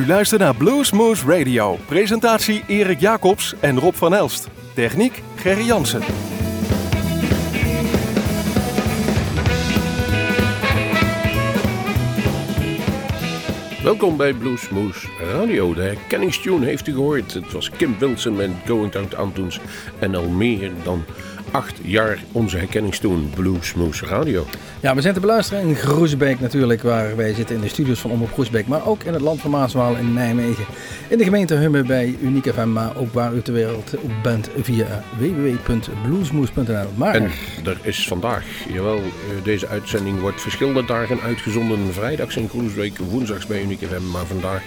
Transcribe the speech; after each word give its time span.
U 0.00 0.06
luistert 0.06 0.40
naar 0.40 0.54
Bluesmoose 0.54 1.26
Radio. 1.26 1.78
Presentatie 1.86 2.62
Erik 2.66 3.00
Jacobs 3.00 3.54
en 3.60 3.78
Rob 3.78 3.94
van 3.94 4.14
Elst. 4.14 4.48
Techniek 4.74 5.22
Gerry 5.36 5.64
Jansen. 5.64 6.00
Welkom 13.82 14.16
bij 14.16 14.32
Bluesmoose 14.32 15.08
Radio. 15.32 15.74
De 15.74 15.82
herkenningstune 15.82 16.66
heeft 16.66 16.86
u 16.86 16.92
gehoord. 16.92 17.34
Het 17.34 17.52
was 17.52 17.70
Kim 17.70 17.98
Wilson 17.98 18.36
met 18.36 18.50
Going 18.66 18.92
to 18.92 19.16
Antunes. 19.16 19.60
En 19.98 20.14
al 20.14 20.28
meer 20.28 20.70
dan 20.84 21.04
acht 21.50 21.78
jaar 21.82 22.18
onze 22.32 22.56
herkenningstune 22.56 23.22
Bluesmoose 23.34 24.06
Radio. 24.06 24.46
Ja, 24.80 24.94
we 24.94 25.00
zijn 25.00 25.14
te 25.14 25.20
beluisteren 25.20 25.62
in 25.62 25.74
Groesbeek 25.74 26.40
natuurlijk, 26.40 26.82
waar 26.82 27.16
wij 27.16 27.34
zitten 27.34 27.54
in 27.54 27.60
de 27.60 27.68
studios 27.68 28.00
van 28.00 28.10
Omroep 28.10 28.32
Groesbeek. 28.32 28.66
Maar 28.66 28.86
ook 28.86 29.02
in 29.02 29.12
het 29.12 29.22
land 29.22 29.40
van 29.40 29.50
Maaswaal 29.50 29.96
in 29.96 30.12
Nijmegen. 30.12 30.64
In 31.08 31.18
de 31.18 31.24
gemeente 31.24 31.54
Hummen 31.54 31.86
bij 31.86 32.16
Unieke 32.20 32.52
FM, 32.52 32.72
maar 32.72 32.96
ook 32.96 33.12
waar 33.12 33.34
u 33.34 33.42
ter 33.42 33.52
wereld 33.52 33.94
op 34.00 34.10
bent 34.22 34.50
via 34.62 35.02
www.bluesmoes.nl. 35.18 36.88
Maar... 36.94 37.14
En 37.14 37.30
er 37.64 37.78
is 37.82 38.06
vandaag, 38.06 38.44
jawel, 38.72 38.98
eh, 38.98 39.44
deze 39.44 39.68
uitzending 39.68 40.20
wordt 40.20 40.40
verschillende 40.40 40.84
dagen 40.84 41.20
uitgezonden. 41.20 41.92
Vrijdags 41.92 42.36
in 42.36 42.48
Groesbeek, 42.48 42.98
woensdags 42.98 43.46
bij 43.46 43.62
Unieke 43.62 43.86
FM, 43.86 44.10
maar 44.10 44.26
vandaag... 44.26 44.62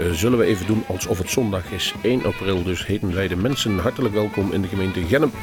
Uh, 0.00 0.12
zullen 0.12 0.38
we 0.38 0.44
even 0.44 0.66
doen 0.66 0.84
alsof 0.86 1.18
het 1.18 1.30
zondag 1.30 1.70
is, 1.70 1.94
1 2.02 2.24
april. 2.24 2.62
Dus 2.62 2.86
heten 2.86 3.14
wij 3.14 3.28
de 3.28 3.36
mensen 3.36 3.78
hartelijk 3.78 4.14
welkom 4.14 4.52
in 4.52 4.62
de 4.62 4.68
gemeente 4.68 5.06
Gennep 5.06 5.34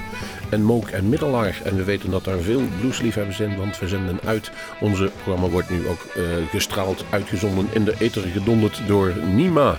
en 0.50 0.64
Mook 0.64 0.88
en 0.88 1.10
Middelaar. 1.10 1.62
En 1.64 1.76
we 1.76 1.84
weten 1.84 2.12
dat 2.12 2.24
daar 2.24 2.40
veel 2.40 2.62
bluesliefhebbers 2.80 3.38
zijn, 3.38 3.58
want 3.58 3.80
we 3.80 3.88
zenden 3.88 4.20
uit. 4.26 4.52
Onze 4.80 5.12
programma 5.24 5.50
wordt 5.50 5.70
nu 5.70 5.88
ook 5.88 6.06
uh, 6.18 6.24
gestraald, 6.50 7.06
uitgezonden 7.10 7.68
in 7.72 7.84
de 7.84 7.96
ether 8.00 8.22
gedonderd 8.22 8.82
door 8.88 9.14
Nima. 9.34 9.78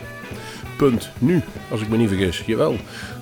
Punt 0.76 1.10
nu, 1.18 1.42
als 1.70 1.80
ik 1.80 1.88
me 1.88 1.96
niet 1.96 2.08
vergis. 2.08 2.42
Jawel, 2.46 2.76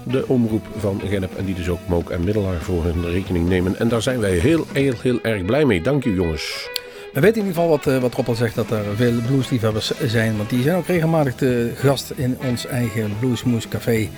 de 0.05 0.27
omroep 0.27 0.67
van 0.77 1.01
Gennep 1.05 1.35
en 1.37 1.45
die 1.45 1.55
dus 1.55 1.69
ook 1.69 1.89
Mook 1.89 2.11
en 2.11 2.25
Middelaar 2.25 2.61
voor 2.61 2.85
hun 2.85 3.11
rekening 3.11 3.49
nemen. 3.49 3.79
En 3.79 3.89
daar 3.89 4.03
zijn 4.03 4.21
wij 4.21 4.33
heel, 4.33 4.67
heel, 4.73 4.95
heel 5.03 5.19
erg 5.23 5.45
blij 5.45 5.65
mee. 5.65 5.83
Dank 5.83 6.05
u 6.05 6.15
jongens. 6.15 6.69
We 7.13 7.21
weten 7.21 7.41
in 7.41 7.47
ieder 7.47 7.63
geval 7.63 7.79
wat, 7.79 7.87
uh, 7.87 7.99
wat 7.99 8.15
Rob 8.15 8.37
zegt, 8.37 8.55
dat 8.55 8.71
er 8.71 8.85
veel 8.97 9.21
bluesliefhebbers 9.27 9.93
zijn. 10.07 10.37
Want 10.37 10.51
die 10.51 10.63
zijn 10.63 10.77
ook 10.77 10.87
regelmatig 10.87 11.37
de 11.37 11.73
gast 11.77 12.13
in 12.17 12.39
ons 12.49 12.67
eigen 12.67 13.13
Bluesmoes 13.21 13.69
Café. 13.69 14.09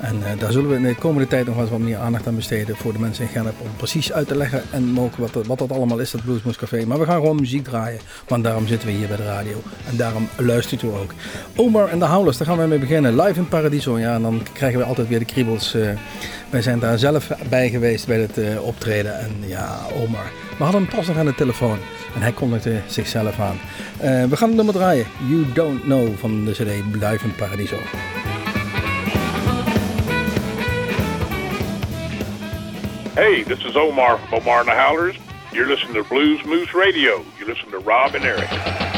En 0.00 0.16
uh, 0.16 0.40
daar 0.40 0.52
zullen 0.52 0.70
we 0.70 0.76
in 0.76 0.82
de 0.82 0.94
komende 0.94 1.28
tijd 1.28 1.46
nog 1.46 1.54
wel 1.54 1.64
eens 1.64 1.72
wat 1.72 1.80
meer 1.80 1.96
aandacht 1.96 2.26
aan 2.26 2.34
besteden 2.34 2.76
voor 2.76 2.92
de 2.92 2.98
mensen 2.98 3.24
in 3.24 3.30
Gennep. 3.30 3.54
Om 3.60 3.68
precies 3.76 4.12
uit 4.12 4.28
te 4.28 4.36
leggen 4.36 4.62
en 4.70 5.00
ook 5.00 5.16
wat, 5.16 5.46
wat 5.46 5.58
dat 5.58 5.72
allemaal 5.72 5.98
is, 5.98 6.10
dat 6.10 6.24
Bluesmoes 6.24 6.56
Café. 6.56 6.86
Maar 6.86 6.98
we 6.98 7.04
gaan 7.04 7.20
gewoon 7.20 7.36
muziek 7.36 7.64
draaien, 7.64 8.00
want 8.28 8.44
daarom 8.44 8.66
zitten 8.66 8.88
we 8.88 8.94
hier 8.94 9.08
bij 9.08 9.16
de 9.16 9.24
radio. 9.24 9.62
En 9.88 9.96
daarom 9.96 10.28
luistert 10.36 10.82
u 10.82 10.86
ook. 10.86 11.12
Omar 11.56 11.88
en 11.88 11.98
de 11.98 12.06
Howlers, 12.06 12.36
daar 12.36 12.46
gaan 12.46 12.58
we 12.58 12.66
mee 12.66 12.78
beginnen. 12.78 13.20
Live 13.20 13.38
in 13.38 13.48
Paradiso, 13.48 13.98
ja, 13.98 14.14
en 14.14 14.22
dan 14.22 14.42
krijgen 14.52 14.78
we 14.78 14.84
altijd 14.84 15.08
weer 15.08 15.18
de 15.18 15.24
kriebels. 15.24 15.74
Uh, 15.74 15.88
wij 16.50 16.62
zijn 16.62 16.78
daar 16.78 16.98
zelf 16.98 17.30
bij 17.48 17.70
geweest 17.70 18.06
bij 18.06 18.20
het 18.20 18.60
optreden. 18.60 19.18
En 19.18 19.30
ja, 19.46 19.78
Omar. 20.02 20.30
We 20.58 20.64
hadden 20.64 20.82
hem 20.82 20.90
pas 20.96 21.06
nog 21.06 21.16
aan 21.16 21.26
de 21.26 21.34
telefoon. 21.34 21.78
En 22.14 22.22
hij 22.22 22.32
kondigde 22.44 22.80
zichzelf 22.86 23.40
aan. 23.40 23.60
Uh, 24.02 24.24
we 24.24 24.36
gaan 24.36 24.48
het 24.48 24.56
nummer 24.56 24.74
draaien. 24.74 25.06
You 25.28 25.52
Don't 25.52 25.82
Know 25.82 26.08
van 26.18 26.44
de 26.44 26.52
CD 26.52 26.70
Live 26.92 27.24
in 27.24 27.34
Paradiso. 27.34 27.76
Hey, 33.14 33.44
this 33.44 33.64
is 33.64 33.76
Omar 33.76 34.18
from 34.18 34.38
Omar 34.38 34.58
and 34.58 34.66
the 34.66 34.74
Howlers. 34.74 35.16
You're 35.52 35.68
listening 35.68 35.94
to 35.94 36.08
Blues 36.08 36.44
Moose 36.44 36.72
Radio. 36.74 37.24
You 37.38 37.46
listen 37.46 37.70
to 37.70 37.78
Rob 37.78 38.14
and 38.14 38.24
Eric. 38.24 38.93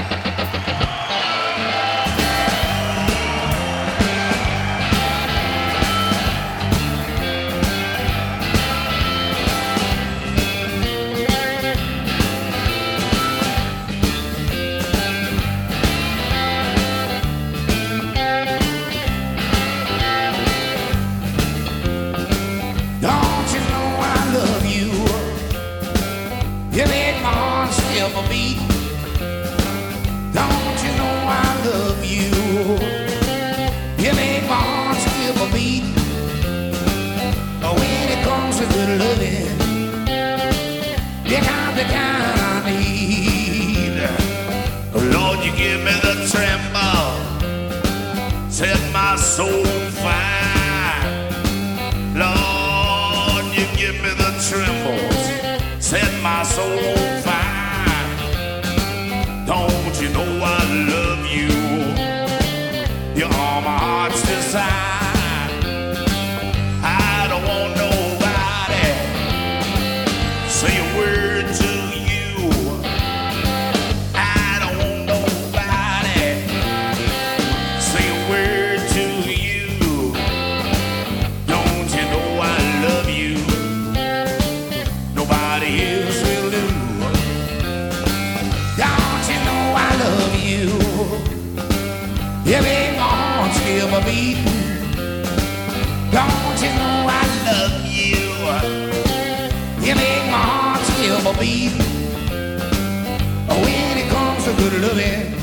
Comes 104.81 105.31
to 105.31 105.36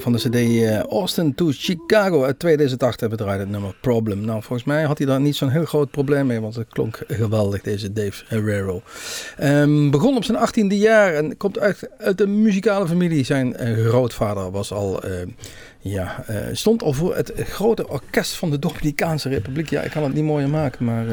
Van 0.00 0.12
de 0.12 0.18
CD 0.18 0.34
eh, 0.34 0.80
Austin 0.82 1.34
to 1.34 1.50
Chicago 1.50 2.24
uit 2.24 2.38
2008 2.38 3.00
hebben 3.00 3.18
we 3.18 3.32
het 3.32 3.48
nummer 3.48 3.74
Problem. 3.80 4.20
Nou, 4.20 4.42
volgens 4.42 4.68
mij 4.68 4.82
had 4.82 4.98
hij 4.98 5.06
daar 5.06 5.20
niet 5.20 5.36
zo'n 5.36 5.48
heel 5.48 5.64
groot 5.64 5.90
probleem 5.90 6.26
mee, 6.26 6.40
want 6.40 6.54
het 6.54 6.68
klonk 6.68 7.00
geweldig, 7.08 7.62
deze 7.62 7.92
Dave 7.92 8.24
Herrero. 8.26 8.82
Um, 9.42 9.90
begon 9.90 10.16
op 10.16 10.24
zijn 10.24 10.38
18e 10.38 10.76
jaar 10.76 11.14
en 11.14 11.36
komt 11.36 11.58
uit, 11.58 11.90
uit 11.98 12.20
een 12.20 12.42
muzikale 12.42 12.86
familie. 12.86 13.24
Zijn 13.24 13.56
uh, 13.60 13.86
grootvader 13.86 14.50
was 14.50 14.72
al 14.72 15.06
uh, 15.06 15.12
ja, 15.80 16.24
stond 16.52 16.82
al 16.82 16.92
voor 16.92 17.16
het 17.16 17.32
grote 17.36 17.88
orkest 17.88 18.36
van 18.36 18.50
de 18.50 18.58
Dominicaanse 18.58 19.28
Republiek. 19.28 19.70
Ja, 19.70 19.82
ik 19.82 19.90
kan 19.90 20.02
het 20.02 20.14
niet 20.14 20.24
mooier 20.24 20.48
maken, 20.48 20.84
maar 20.84 21.06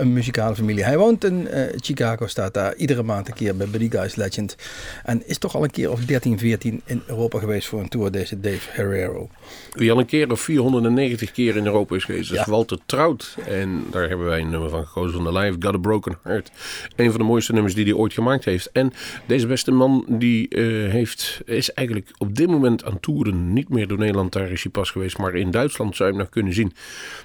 een 0.00 0.12
muzikale 0.12 0.54
familie. 0.54 0.84
Hij 0.84 0.98
woont 0.98 1.24
in 1.24 1.48
uh, 1.54 1.62
Chicago, 1.76 2.26
staat 2.26 2.54
daar 2.54 2.74
iedere 2.74 3.02
maand 3.02 3.28
een 3.28 3.34
keer 3.34 3.56
bij 3.56 3.68
Buddy 3.68 3.90
Guys 3.90 4.14
Legend. 4.14 4.56
En 5.04 5.28
is 5.28 5.38
toch 5.38 5.54
al 5.54 5.64
een 5.64 5.70
keer 5.70 5.90
of 5.90 6.04
13, 6.04 6.38
14 6.38 6.80
in 6.84 7.02
Europa 7.06 7.38
geweest 7.38 7.68
voor 7.68 7.80
een 7.80 7.88
tour, 7.88 8.10
deze 8.10 8.40
Dave 8.40 8.68
Herrero. 8.70 9.28
Wie 9.72 9.92
al 9.92 9.98
een 9.98 10.06
keer 10.06 10.30
of 10.30 10.40
490 10.40 11.32
keer 11.32 11.56
in 11.56 11.66
Europa 11.66 11.96
is 11.96 12.04
geweest, 12.04 12.30
is 12.30 12.36
ja. 12.36 12.50
Walter 12.50 12.78
Trout. 12.86 13.36
En 13.46 13.84
daar 13.90 14.08
hebben 14.08 14.26
wij 14.26 14.40
een 14.40 14.50
nummer 14.50 14.70
van 14.70 14.86
gekozen 14.86 15.22
van 15.22 15.32
de 15.32 15.38
live, 15.38 15.56
Got 15.58 15.74
a 15.74 15.78
Broken 15.78 16.18
Heart. 16.22 16.50
Een 16.96 17.10
van 17.10 17.20
de 17.20 17.26
mooiste 17.26 17.52
nummers 17.52 17.74
die 17.74 17.84
hij 17.84 17.94
ooit 17.94 18.12
gemaakt 18.12 18.44
heeft. 18.44 18.70
En 18.72 18.92
deze 19.26 19.46
beste 19.46 19.70
man, 19.70 20.04
die 20.08 20.48
heeft, 20.88 21.40
is 21.44 21.72
eigenlijk 21.72 22.10
op 22.18 22.36
dit 22.36 22.48
moment 22.48 22.84
aan 22.84 23.00
toeren 23.00 23.52
niet 23.52 23.68
meer 23.68 23.86
door 23.86 23.98
Nederland, 23.98 24.32
daar 24.32 24.50
is 24.50 24.62
hij 24.62 24.72
pas 24.72 24.90
geweest. 24.90 25.18
Maar 25.18 25.34
in 25.34 25.50
Duitsland 25.50 25.96
zou 25.96 26.08
je 26.08 26.14
hem 26.14 26.24
nog 26.24 26.32
kunnen 26.32 26.54
zien. 26.54 26.72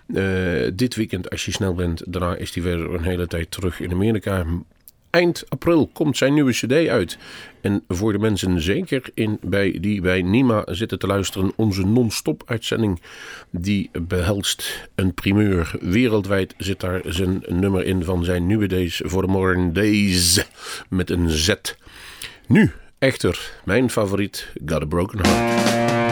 Uh, 0.07 0.71
dit 0.73 0.95
weekend, 0.95 1.29
als 1.29 1.45
je 1.45 1.51
snel 1.51 1.73
bent, 1.73 2.03
daarna 2.05 2.35
is 2.35 2.53
hij 2.53 2.63
weer 2.65 2.93
een 2.93 3.03
hele 3.03 3.27
tijd 3.27 3.51
terug 3.51 3.79
in 3.79 3.91
Amerika. 3.91 4.45
Eind 5.09 5.43
april 5.49 5.89
komt 5.93 6.17
zijn 6.17 6.33
nieuwe 6.33 6.51
CD 6.51 6.71
uit. 6.71 7.17
En 7.61 7.83
voor 7.87 8.11
de 8.11 8.19
mensen 8.19 8.61
zeker 8.61 9.01
in, 9.13 9.37
bij, 9.41 9.77
die 9.81 10.01
bij 10.01 10.21
Nima 10.21 10.63
zitten 10.65 10.99
te 10.99 11.07
luisteren, 11.07 11.51
onze 11.55 11.85
non-stop 11.85 12.43
uitzending, 12.45 13.01
die 13.49 13.89
behelst 14.07 14.89
een 14.95 15.13
primeur. 15.13 15.75
Wereldwijd 15.79 16.53
zit 16.57 16.79
daar 16.79 17.01
zijn 17.05 17.43
nummer 17.47 17.85
in 17.85 18.03
van 18.03 18.23
zijn 18.23 18.47
nieuwe 18.47 18.67
days 18.67 19.01
voor 19.05 19.21
de 19.21 19.27
Modern 19.27 19.73
Days 19.73 20.45
met 20.89 21.09
een 21.09 21.29
Z. 21.29 21.53
Nu, 22.47 22.71
echter, 22.99 23.51
mijn 23.63 23.89
favoriet, 23.89 24.51
Got 24.65 24.81
a 24.81 24.85
Broken 24.85 25.19
Heart. 25.25 26.04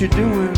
You're 0.00 0.08
doing. 0.10 0.57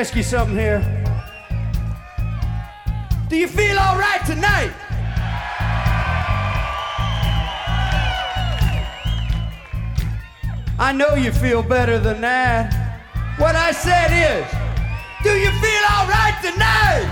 Ask 0.00 0.16
you 0.16 0.22
something 0.22 0.56
here. 0.56 0.80
Do 3.28 3.36
you 3.36 3.46
feel 3.46 3.78
all 3.78 3.98
right 3.98 4.24
tonight? 4.24 4.72
I 10.78 10.92
know 10.94 11.16
you 11.16 11.30
feel 11.30 11.62
better 11.62 11.98
than 11.98 12.22
that. 12.22 12.72
What 13.36 13.54
I 13.56 13.72
said 13.72 14.10
is, 14.10 14.46
do 15.22 15.36
you 15.36 15.50
feel 15.60 15.84
all 15.92 16.08
right 16.08 16.38
tonight? 16.40 17.04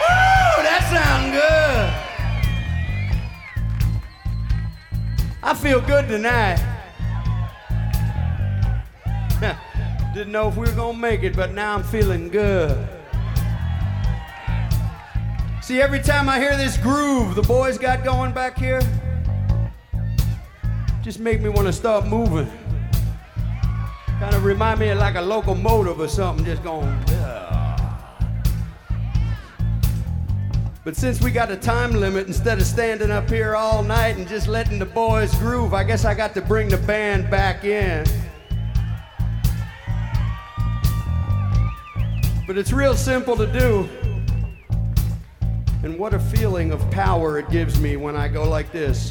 Woo, 0.00 0.62
that 0.66 0.82
sounds 0.90 1.30
good. 1.30 1.90
I 5.44 5.54
feel 5.54 5.80
good 5.80 6.08
tonight. 6.08 6.71
Didn't 10.32 10.44
know 10.44 10.48
if 10.48 10.56
we 10.56 10.64
were 10.66 10.76
gonna 10.76 10.96
make 10.96 11.24
it, 11.24 11.36
but 11.36 11.52
now 11.52 11.74
I'm 11.74 11.82
feeling 11.82 12.30
good. 12.30 12.88
See, 15.60 15.82
every 15.82 16.00
time 16.00 16.26
I 16.26 16.38
hear 16.38 16.56
this 16.56 16.78
groove 16.78 17.34
the 17.34 17.42
boys 17.42 17.76
got 17.76 18.02
going 18.02 18.32
back 18.32 18.56
here, 18.56 18.80
just 21.02 21.20
make 21.20 21.42
me 21.42 21.50
want 21.50 21.66
to 21.66 21.72
start 21.72 22.06
moving. 22.06 22.50
Kind 24.20 24.34
of 24.34 24.46
remind 24.46 24.80
me 24.80 24.88
of 24.88 24.96
like 24.96 25.16
a 25.16 25.20
locomotive 25.20 26.00
or 26.00 26.08
something, 26.08 26.46
just 26.46 26.62
going. 26.62 26.98
But 30.82 30.96
since 30.96 31.20
we 31.20 31.30
got 31.30 31.50
a 31.50 31.56
time 31.58 31.92
limit, 31.92 32.26
instead 32.26 32.56
of 32.56 32.64
standing 32.64 33.10
up 33.10 33.28
here 33.28 33.54
all 33.54 33.82
night 33.82 34.16
and 34.16 34.26
just 34.26 34.48
letting 34.48 34.78
the 34.78 34.86
boys 34.86 35.34
groove, 35.34 35.74
I 35.74 35.84
guess 35.84 36.06
I 36.06 36.14
got 36.14 36.32
to 36.32 36.40
bring 36.40 36.70
the 36.70 36.78
band 36.78 37.30
back 37.30 37.64
in. 37.64 38.06
But 42.52 42.58
it's 42.58 42.70
real 42.70 42.94
simple 42.94 43.34
to 43.38 43.46
do. 43.46 43.88
And 45.82 45.98
what 45.98 46.12
a 46.12 46.18
feeling 46.18 46.70
of 46.70 46.90
power 46.90 47.38
it 47.38 47.48
gives 47.48 47.80
me 47.80 47.96
when 47.96 48.14
I 48.14 48.28
go 48.28 48.46
like 48.46 48.70
this. 48.70 49.10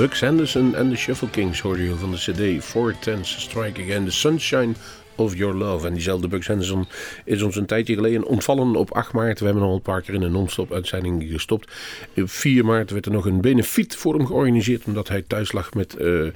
Buck 0.00 0.14
Sanderson 0.14 0.74
en 0.74 0.90
de 0.90 0.96
Shuffle 0.96 1.30
Kings 1.30 1.60
hoorde 1.60 1.82
je 1.82 1.94
van 1.94 2.10
de 2.10 2.16
CD 2.16 2.64
Four 2.64 2.98
Tense 2.98 3.40
Strike 3.40 3.82
Again, 3.82 4.04
The 4.04 4.10
Sunshine 4.10 4.72
of 5.14 5.36
Your 5.36 5.54
Love. 5.54 5.86
En 5.86 5.92
diezelfde 5.92 6.28
Buck 6.28 6.42
Sanderson 6.42 6.86
is 7.24 7.42
ons 7.42 7.56
een 7.56 7.66
tijdje 7.66 7.94
geleden 7.94 8.24
ontvallen 8.24 8.76
op 8.76 8.92
8 8.92 9.12
maart. 9.12 9.38
We 9.38 9.44
hebben 9.44 9.62
al 9.62 9.74
een 9.74 9.82
paar 9.82 10.02
keer 10.02 10.14
in 10.14 10.22
een 10.22 10.32
non-stop 10.32 10.72
uitzending 10.72 11.24
gestopt. 11.30 11.72
Op 12.16 12.30
4 12.30 12.64
maart 12.64 12.90
werd 12.90 13.06
er 13.06 13.12
nog 13.12 13.26
een 13.26 13.40
benefiet 13.40 13.96
voor 13.96 14.14
hem 14.14 14.26
georganiseerd, 14.26 14.84
omdat 14.84 15.08
hij 15.08 15.22
thuis 15.22 15.52
lag 15.52 15.74
met 15.74 15.96
eh, 15.96 16.26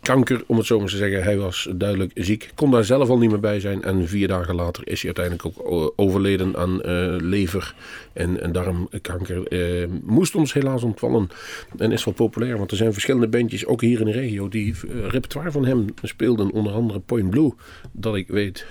kanker, 0.00 0.42
om 0.46 0.56
het 0.56 0.66
zo 0.66 0.78
maar 0.78 0.88
te 0.88 0.96
zeggen. 0.96 1.22
Hij 1.22 1.36
was 1.36 1.68
duidelijk 1.74 2.10
ziek, 2.14 2.50
kon 2.54 2.70
daar 2.70 2.84
zelf 2.84 3.08
al 3.08 3.18
niet 3.18 3.30
meer 3.30 3.40
bij 3.40 3.60
zijn. 3.60 3.82
En 3.82 4.08
vier 4.08 4.28
dagen 4.28 4.54
later 4.54 4.88
is 4.88 5.02
hij 5.02 5.14
uiteindelijk 5.16 5.58
ook 5.58 5.92
overleden 5.96 6.56
aan 6.56 6.82
eh, 6.82 7.16
lever- 7.18 7.74
en, 8.12 8.40
en 8.40 8.52
darmkanker. 8.52 9.46
Eh, 9.46 9.88
moest 10.02 10.34
ons 10.34 10.52
helaas 10.52 10.82
ontvallen 10.82 11.28
en 11.76 11.92
is 11.92 12.04
wel 12.04 12.14
populair. 12.14 12.58
Want 12.58 12.70
er 12.70 12.76
zijn 12.76 12.92
verschillende 12.92 13.28
bandjes, 13.28 13.66
ook 13.66 13.80
hier 13.80 14.00
in 14.00 14.06
de 14.06 14.12
regio, 14.12 14.48
die 14.48 14.74
eh, 14.74 15.08
repertoire 15.08 15.50
van 15.50 15.64
hem 15.64 15.84
speelden. 16.02 16.50
Onder 16.50 16.72
andere 16.72 17.00
Point 17.00 17.30
Blue, 17.30 17.52
dat 17.92 18.16
ik 18.16 18.28
weet, 18.28 18.66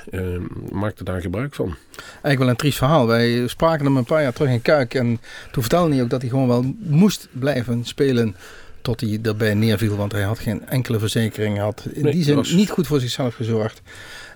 maakte 0.72 1.04
daar 1.04 1.22
gebruik 1.22 1.56
van. 1.56 1.76
Eigenlijk 2.12 2.40
wel 2.40 2.50
een 2.50 2.56
triest 2.56 2.78
verhaal. 2.78 3.08
Wij 3.08 3.48
spraken 3.48 3.86
hem 3.86 3.98
een 3.98 4.06
paar 4.06 4.22
jaar 4.22 4.34
terug 4.34 4.52
in 4.52 4.62
Kuik. 4.62 4.94
En 4.94 5.20
toen 5.52 5.64
vertelde 5.64 5.94
hij 5.94 6.04
ook 6.04 6.10
dat 6.10 6.22
hij 6.22 6.30
gewoon 6.30 6.48
wel 6.48 6.76
moest 6.78 7.28
blijven 7.32 7.86
spelen. 7.86 8.36
Tot 8.82 9.02
hij 9.02 9.20
erbij 9.24 9.54
neerviel. 9.54 9.96
Want 9.96 10.12
hij 10.12 10.22
had 10.22 10.40
geen 10.40 10.68
enkele 10.68 11.00
verzekering. 11.00 11.56
Hij 11.56 11.64
had 11.64 11.88
in 11.94 12.04
Nee, 12.04 12.12
die 12.14 12.24
zin 12.24 12.36
was- 12.36 12.52
niet 12.52 12.70
goed 12.70 12.88
voor 12.88 13.00
zichzelf 13.00 13.36
gezorgd. 13.36 13.82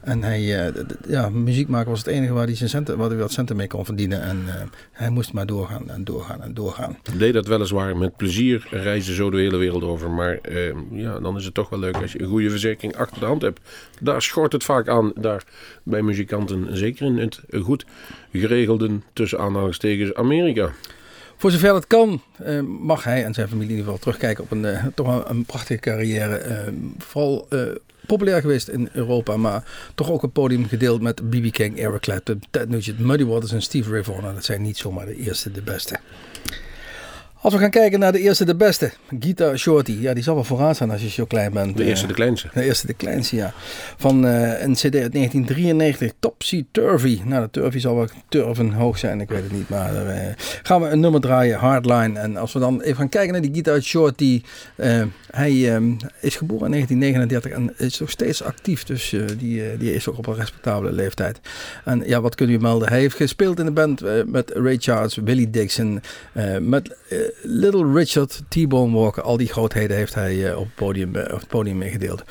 En 0.02 0.24
hij, 0.24 0.66
eh, 0.68 0.84
ja, 1.08 1.30
muziek 1.30 1.68
maken 1.68 1.90
was 1.90 2.00
het 2.00 2.08
enige 2.08 2.34
waar 2.34 2.46
hij 2.46 2.56
zijn 2.56 2.70
centen, 2.70 2.98
waar 2.98 3.10
hij 3.10 3.18
wat 3.18 3.32
centen 3.32 3.56
mee 3.56 3.68
kon 3.68 3.86
verdienen. 3.86 4.22
En 4.22 4.44
eh, 4.48 4.54
hij 4.92 5.10
moest 5.10 5.34
maar 5.34 5.46
doorgaan 5.46 5.90
en 5.90 6.04
doorgaan 6.04 6.42
en 6.42 6.54
doorgaan. 6.54 6.98
deed 7.18 7.34
dat 7.34 7.48
weliswaar 7.48 7.98
met 7.98 8.18
plezier, 8.18 8.68
reizen 8.72 9.16
zo 9.16 9.30
de 9.30 9.38
hele 9.38 9.58
wereld 9.58 9.84
over. 9.84 10.10
Maar 10.12 10.38
eh, 10.42 10.74
ja, 10.92 11.20
dan 11.20 11.38
is 11.38 11.46
het 11.46 11.54
toch 11.54 11.70
wel 11.70 11.80
leuk 11.80 11.96
als 12.02 12.12
je 12.12 12.22
een 12.22 12.28
goede 12.30 12.50
verzekering 12.50 12.96
achter 12.96 13.20
de 13.20 13.26
hand 13.26 13.42
hebt. 13.42 13.60
Daar 14.00 14.22
schort 14.22 14.52
het 14.52 14.64
vaak 14.64 14.88
aan, 14.88 15.12
daar 15.16 15.44
bij 15.84 16.02
muzikanten. 16.02 16.78
Zeker 16.78 17.06
in 17.06 17.18
het 17.18 17.42
goed 17.62 17.86
geregelde, 18.32 18.90
tussen 19.14 19.40
aanhalingstekens, 19.40 20.14
Amerika. 20.14 20.72
Voor 21.44 21.52
zover 21.52 21.74
het 21.74 21.88
kan, 21.88 22.22
eh, 22.38 22.60
mag 22.62 23.04
hij 23.04 23.24
en 23.24 23.34
zijn 23.34 23.48
familie 23.48 23.70
in 23.72 23.76
ieder 23.76 23.86
geval 23.86 24.00
terugkijken 24.00 24.44
op 24.44 24.52
een, 24.52 24.66
eh, 24.66 24.86
toch 24.96 25.30
een 25.30 25.46
prachtige 25.46 25.80
carrière. 25.80 26.36
Eh, 26.36 26.74
vooral 26.98 27.48
populair 28.08 28.42
geweest 28.42 28.68
in 28.68 28.90
Europa, 28.94 29.38
maar 29.38 29.64
toch 29.96 30.12
ook 30.12 30.24
een 30.24 30.32
podium 30.32 30.68
gedeeld 30.68 31.02
met 31.02 31.30
B.B. 31.30 31.52
King, 31.52 31.78
Eric 31.78 32.02
Clapton, 32.02 32.42
Ted 32.50 32.70
Nugent, 32.70 33.00
Muddy 33.00 33.26
Waters 33.26 33.52
en 33.52 33.62
Steve 33.62 33.92
Ray 33.92 34.04
Vaughan. 34.04 34.28
En 34.28 34.34
dat 34.34 34.46
zijn 34.46 34.62
niet 34.62 34.78
zomaar 34.78 35.06
de 35.06 35.16
eerste, 35.16 35.52
de 35.52 35.62
beste. 35.62 36.00
Als 37.44 37.54
we 37.54 37.60
gaan 37.60 37.70
kijken 37.70 38.00
naar 38.00 38.12
de 38.12 38.20
eerste, 38.20 38.46
de 38.46 38.56
beste. 38.56 38.92
Gita 39.20 39.56
Shorty. 39.58 39.98
Ja, 40.00 40.14
die 40.14 40.24
zal 40.24 40.36
wel 40.36 40.44
vooraan 40.44 40.76
staan 40.76 40.92
als 40.92 41.02
je 41.02 41.10
zo 41.10 41.26
klein 41.26 41.54
bent. 41.54 41.78
De 41.78 41.84
Eh, 41.84 41.90
eerste, 41.90 42.08
de 42.08 42.14
kleinste. 42.14 42.50
de 42.54 42.64
eerste, 42.64 42.88
de 42.88 42.94
kleinste, 42.94 43.36
ja. 43.36 43.54
Van 43.98 44.26
eh, 44.28 44.62
een 44.62 44.74
cd 44.74 44.84
uit 44.84 45.14
1993, 45.14 46.12
Topsy 46.20 46.66
Turvy. 46.72 47.22
Nou, 47.26 47.44
de 47.44 47.50
Turvy 47.52 47.80
zal 47.80 47.96
wel 47.96 48.08
turven 48.30 48.72
hoog 48.72 48.98
zijn, 48.98 49.22
ik 49.22 49.30
weet 49.30 49.44
het 49.44 49.52
niet. 49.52 49.70
Maar 49.70 50.06
eh, 50.08 50.34
gaan 50.64 50.82
we 50.82 50.88
een 50.88 51.00
nummer 51.00 51.22
draaien, 51.22 51.58
Hardline. 51.58 52.20
En 52.20 52.38
als 52.38 52.54
we 52.54 52.60
dan 52.60 52.82
even 52.82 52.96
gaan 52.98 53.10
kijken 53.10 53.32
naar 53.32 53.42
die 53.42 53.52
Guitar 53.54 53.82
Shorty. 53.82 54.42
hij 55.32 55.76
eh, 55.76 55.82
is 56.22 56.36
geboren 56.36 56.66
in 56.66 56.72
1939 56.72 57.52
en 57.52 57.74
is 57.88 58.00
nog 58.00 58.10
steeds 58.10 58.44
actief. 58.44 58.84
Dus 58.84 59.16
die, 59.38 59.78
die 59.78 59.94
is 59.94 60.08
ook 60.10 60.18
op 60.18 60.28
een 60.28 60.36
respectabele 60.36 60.92
leeftijd. 60.92 61.40
En 61.86 62.04
ja, 62.06 62.22
wat 62.22 62.36
kunnen 62.36 62.56
we 62.56 62.62
melden? 62.62 62.88
Hij 62.90 63.00
heeft 63.00 63.16
gespeeld 63.16 63.60
in 63.60 63.66
de 63.66 63.72
band 63.72 64.02
met 64.26 64.52
Ray 64.56 64.78
Charles, 64.80 65.16
Willie 65.16 65.50
Dixon, 65.50 66.02
met 66.62 66.96
Little 67.41 67.93
Richard, 67.93 68.41
T-Bone 68.48 68.98
Walker. 68.98 69.24
Al 69.24 69.38
die 69.38 69.48
grootheden 69.48 69.98
heeft 69.98 70.13
hij 70.13 70.50
eh, 70.50 70.58
op, 70.58 70.65
het 70.65 70.76
podium, 70.76 71.15
eh, 71.15 71.34
op 71.34 71.39
het 71.39 71.50
podium 71.50 71.78
meegedeeld. 71.78 72.24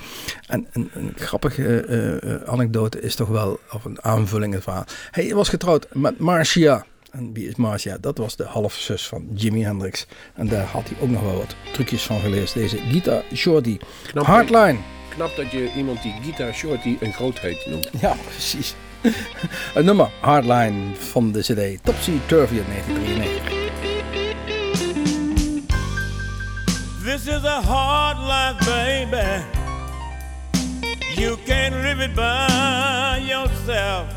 En 0.47 0.67
een, 0.73 0.91
een 0.95 1.13
grappige 1.17 1.81
eh, 1.81 2.49
anekdote 2.53 3.01
is 3.01 3.15
toch 3.15 3.29
wel, 3.29 3.61
of 3.73 3.85
een 3.85 4.03
aanvulling 4.03 4.49
in 4.49 4.55
het 4.55 4.63
verhaal. 4.63 4.85
Hij 5.11 5.35
was 5.35 5.49
getrouwd 5.49 5.87
met 5.93 6.19
Marcia. 6.19 6.85
En 7.11 7.33
wie 7.33 7.49
is 7.49 7.55
Marcia? 7.55 7.99
Dat 8.01 8.19
was 8.19 8.37
de 8.37 8.45
halfzus 8.45 9.09
van 9.09 9.29
Jimi 9.35 9.65
Hendrix. 9.65 10.07
En 10.35 10.49
daar 10.49 10.67
had 10.67 10.89
hij 10.89 10.97
ook 11.01 11.11
nog 11.11 11.23
wel 11.23 11.37
wat 11.37 11.55
trucjes 11.73 12.03
van 12.03 12.21
geleerd. 12.21 12.55
Deze 12.55 12.77
Gita 12.77 13.23
Shorty. 13.35 13.79
Knap, 14.07 14.25
Hardline. 14.25 14.79
knap 15.09 15.37
dat 15.37 15.51
je 15.51 15.73
iemand 15.77 16.03
die 16.03 16.15
Guitar 16.23 16.55
Shorty 16.55 16.97
een 17.01 17.13
grootheid 17.13 17.67
noemt. 17.67 17.91
Ja, 18.01 18.17
precies. 18.31 18.75
Een 19.75 19.85
nummer, 19.85 20.11
Hardline 20.21 20.95
van 20.95 21.33
de 21.33 21.41
CD 21.41 21.85
Topsy 21.85 22.13
Turvy 22.27 22.57
uit 22.57 22.67
1993. 22.87 23.62
This 27.03 27.27
is 27.27 27.43
a 27.43 27.61
hard 27.61 28.17
life, 28.17 28.65
baby. 28.65 29.45
You 31.21 31.37
can't 31.39 31.75
live 31.75 31.99
it 31.99 32.15
by 32.15 33.21
yourself. 33.27 34.09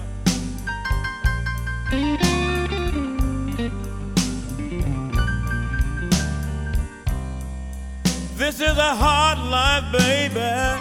This 8.37 8.61
is 8.61 8.77
a 8.77 8.93
hard 8.93 9.39
life, 9.39 9.91
baby. 9.91 10.79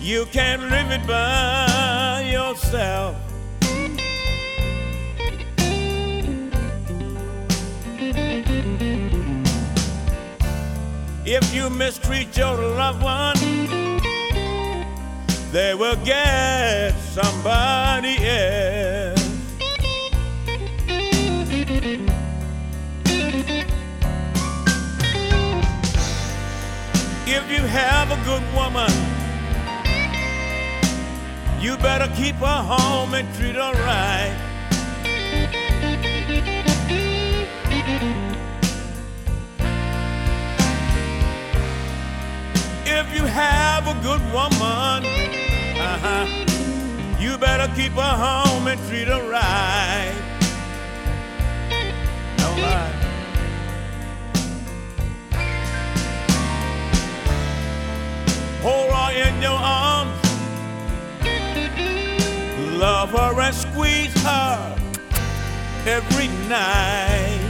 You 0.00 0.24
can't 0.32 0.62
live 0.70 0.90
it 0.92 1.06
by 1.06 2.26
yourself. 2.32 3.33
If 11.26 11.54
you 11.54 11.70
mistreat 11.70 12.36
your 12.36 12.54
loved 12.54 13.02
one, 13.02 13.38
they 15.52 15.74
will 15.74 15.96
get 16.04 16.92
somebody 16.98 18.18
else. 18.18 19.24
If 27.26 27.50
you 27.50 27.62
have 27.62 28.10
a 28.10 28.20
good 28.26 28.44
woman, 28.54 28.92
you 31.58 31.78
better 31.78 32.12
keep 32.14 32.34
her 32.36 32.62
home 32.62 33.14
and 33.14 33.34
treat 33.34 33.54
her 33.54 33.72
right. 33.72 34.43
if 42.96 43.12
you 43.14 43.24
have 43.24 43.88
a 43.88 43.94
good 44.02 44.20
woman, 44.32 45.04
uh-huh, 45.76 46.26
you 47.18 47.36
better 47.38 47.72
keep 47.74 47.92
her 47.92 48.00
home 48.00 48.68
and 48.68 48.80
treat 48.88 49.08
her 49.08 49.28
right. 49.28 50.14
All 52.40 52.56
right. 52.62 52.94
Hold 58.62 58.92
her 58.92 59.10
in 59.28 59.42
your 59.42 59.58
arms, 59.58 60.22
love 62.78 63.10
her 63.10 63.40
and 63.40 63.54
squeeze 63.54 64.14
her 64.22 64.76
every 65.86 66.28
night. 66.48 67.40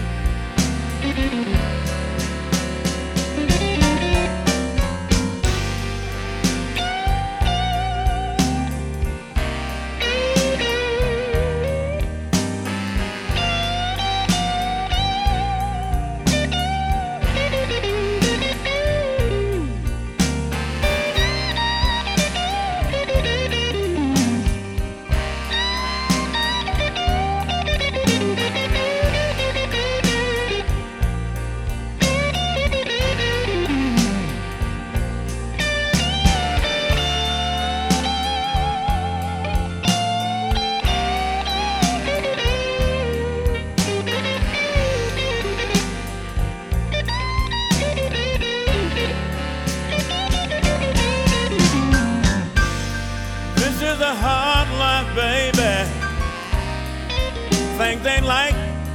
Things 57.95 58.07
ain't 58.07 58.27
like, 58.27 58.55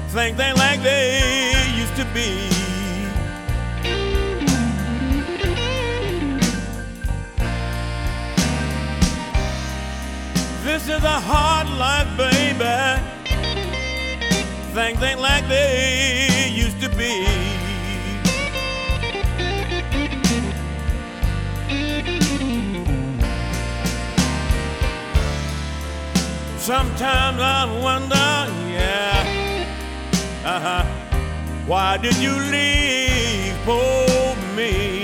things 0.10 0.38
ain't 0.42 0.58
like 0.58 0.84
they 0.84 1.54
used 1.74 1.96
to 1.96 2.04
be. 2.14 2.50
This 10.66 10.84
is 10.84 11.02
a 11.02 11.20
hard 11.32 11.70
life, 11.70 12.10
baby. 12.18 13.02
Things 14.74 15.02
ain't 15.02 15.22
like 15.22 15.48
they 15.48 16.52
used 16.54 16.82
to 16.82 16.90
be. 16.90 17.26
Sometimes 26.58 27.40
I 27.40 27.80
wonder, 27.82 28.49
uh-huh, 30.46 30.86
why 31.66 31.98
did 31.98 32.16
you 32.16 32.34
leave 32.34 33.56
for 33.66 34.36
me? 34.56 34.99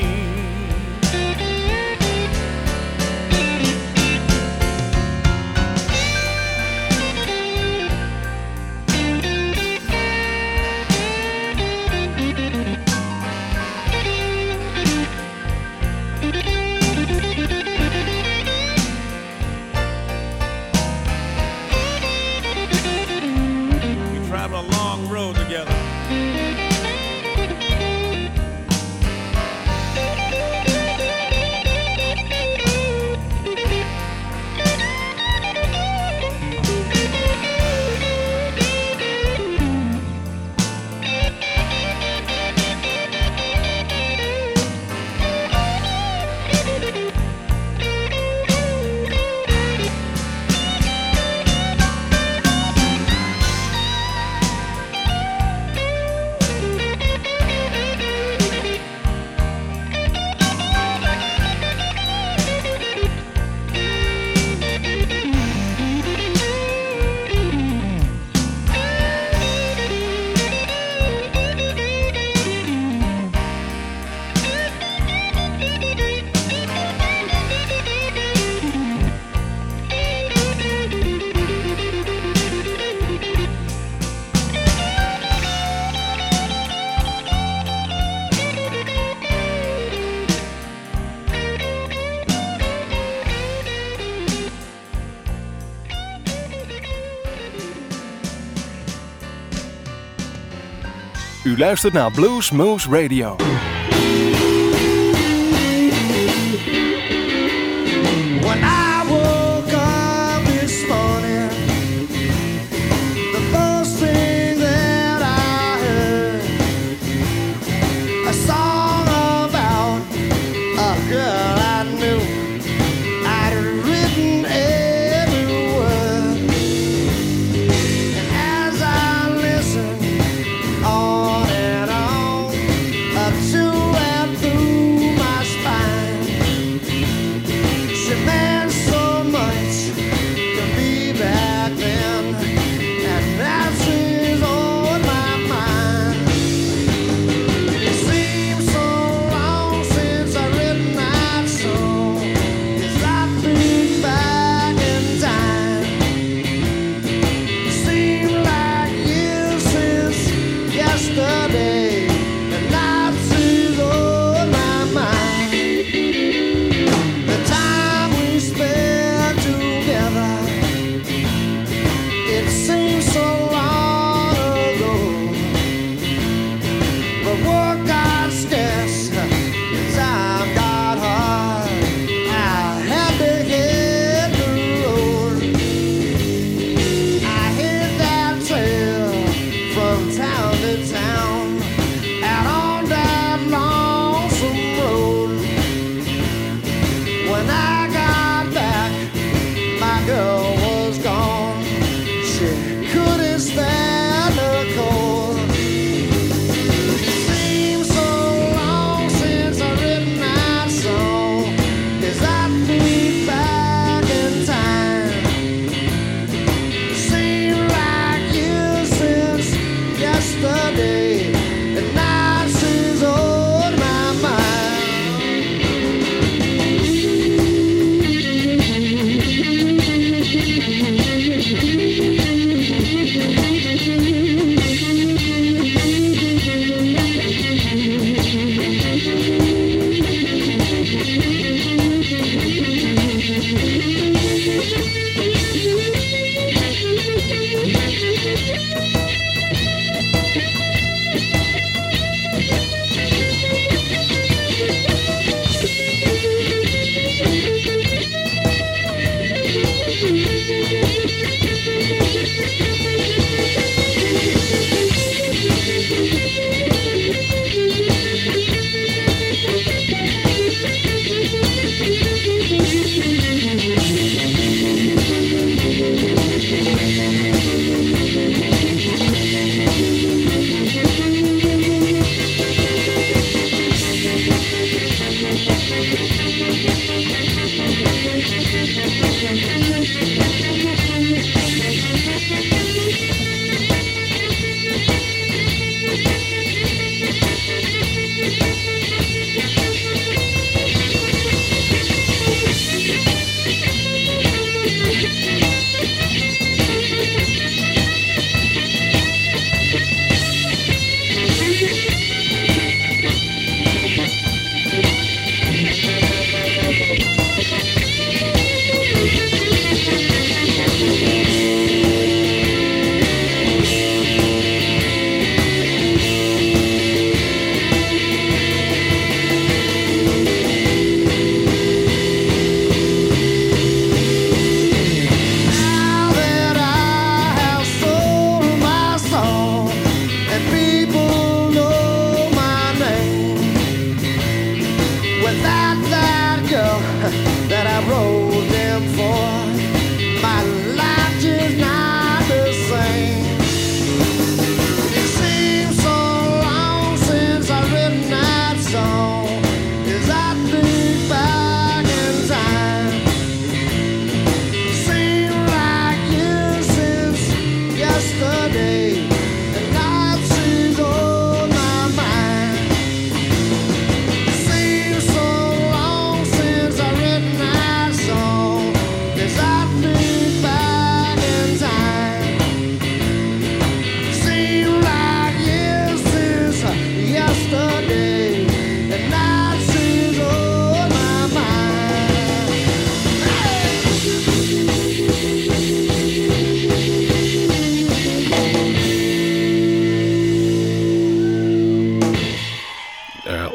U 101.56 101.58
luistert 101.58 101.94
naar 101.94 102.12
Blues 102.12 102.52
Moose 102.52 102.90
Radio. 102.90 103.36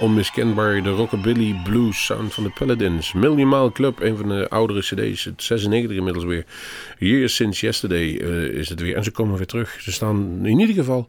Onmiskenbaar 0.01 0.83
de 0.83 0.91
rockabilly 0.91 1.61
blues 1.65 2.05
sound 2.05 2.35
van 2.35 2.45
de 2.45 2.51
Paladins. 2.51 3.13
Million 3.13 3.49
Mile 3.49 3.73
Club, 3.73 4.01
een 4.01 4.17
van 4.17 4.29
de 4.29 4.49
oudere 4.49 4.81
cd's, 4.81 5.25
het 5.25 5.43
96 5.43 5.97
inmiddels 5.97 6.25
weer. 6.25 6.45
Years 6.99 7.35
Since 7.35 7.67
Yesterday 7.67 8.17
eh, 8.17 8.45
is 8.45 8.69
het 8.69 8.81
weer. 8.81 8.97
En 8.97 9.05
ze 9.05 9.11
komen 9.11 9.37
weer 9.37 9.47
terug. 9.47 9.81
Ze 9.81 9.93
staan 9.93 10.39
in 10.43 10.59
ieder 10.59 10.75
geval 10.75 11.09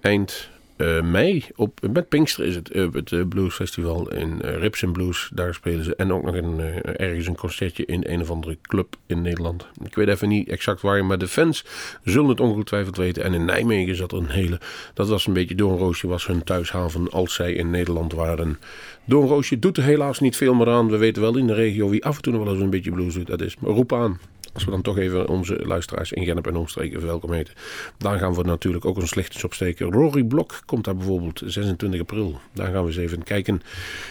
eind 0.00 0.48
eh, 0.76 1.02
mei 1.02 1.44
op, 1.56 1.80
met 1.92 2.08
Pinkster 2.08 2.44
is 2.44 2.54
het, 2.54 2.70
eh, 2.70 2.86
het 2.92 3.12
eh, 3.12 3.20
Blues 3.28 3.54
Festival 3.54 4.10
in 4.12 4.38
Rips 4.40 4.84
and 4.84 4.92
Blues. 4.92 5.30
Daar 5.34 5.54
spelen 5.54 5.84
ze. 5.84 5.96
En 5.96 6.12
ook 6.12 6.22
nog 6.22 6.34
een, 6.34 6.60
ergens 6.82 7.26
een 7.26 7.36
concertje 7.36 7.84
in 7.84 8.04
een 8.06 8.20
of 8.20 8.30
andere 8.30 8.56
club 8.62 8.96
in 9.06 9.22
Nederland. 9.22 9.66
Ik 9.84 9.94
weet 9.94 10.08
even 10.08 10.28
niet 10.28 10.48
exact 10.48 10.80
waar, 10.80 11.04
maar 11.04 11.18
de 11.18 11.28
fans 11.28 11.64
zullen 12.04 12.28
het 12.28 12.40
ongetwijfeld 12.40 12.96
weten. 12.96 13.24
En 13.24 13.34
in 13.34 13.44
Nijmegen 13.44 13.96
zat 13.96 14.12
een 14.12 14.28
hele. 14.28 14.60
Dat 14.94 15.08
was 15.08 15.26
een 15.26 15.32
beetje 15.32 15.54
Doornroosje, 15.54 16.06
was 16.06 16.26
hun 16.26 16.44
thuishaven 16.44 17.10
als 17.10 17.34
zij 17.34 17.52
in 17.52 17.70
Nederland 17.70 18.12
waren. 18.12 18.58
Doornroosje 19.04 19.58
doet 19.58 19.76
er 19.76 19.82
helaas 19.82 20.20
niet 20.20 20.36
veel 20.36 20.54
meer 20.54 20.68
aan. 20.68 20.90
We 20.90 20.96
weten 20.96 21.22
wel 21.22 21.36
in 21.36 21.46
de 21.46 21.54
regio 21.54 21.88
wie 21.88 22.04
af 22.04 22.16
en 22.16 22.22
toe 22.22 22.32
nog 22.32 22.44
wel 22.44 22.52
eens 22.52 22.62
een 22.62 22.70
beetje 22.70 22.92
blues 22.92 23.14
doet. 23.14 23.26
Dat 23.26 23.40
is 23.40 23.56
roep 23.62 23.92
aan. 23.92 24.18
Als 24.54 24.64
we 24.64 24.70
dan 24.70 24.82
toch 24.82 24.98
even 24.98 25.28
onze 25.28 25.60
luisteraars 25.66 26.12
in 26.12 26.24
Gennep 26.24 26.46
en 26.46 26.56
omstreken 26.56 26.98
verwelkom 26.98 27.32
heten. 27.32 27.54
Dan 27.98 28.18
gaan 28.18 28.34
we 28.34 28.42
natuurlijk 28.42 28.84
ook 28.84 28.96
ons 28.96 29.14
lichtjes 29.14 29.44
opsteken. 29.44 29.92
Rory 29.92 30.22
Blok 30.22 30.62
komt 30.66 30.84
daar 30.84 30.96
bijvoorbeeld 30.96 31.42
26 31.44 32.00
april. 32.00 32.40
Daar 32.52 32.72
gaan 32.72 32.82
we 32.82 32.88
eens 32.88 32.96
even 32.96 33.22
kijken. 33.22 33.62